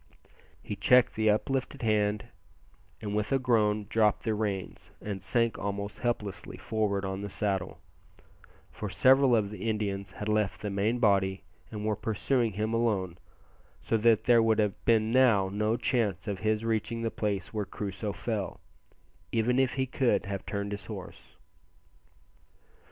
[0.63, 2.25] He checked the uplifted hand,
[3.03, 7.79] and with, a groan dropped the reins, and sank almost helplessly forward on the saddle;
[8.71, 13.19] for several of the Indians had left the main body and were pursuing him alone,
[13.83, 17.65] so that there would have been now no chance of his reaching the place where
[17.65, 18.59] Crusoe fell,
[19.31, 21.35] even if he could have turned his horse.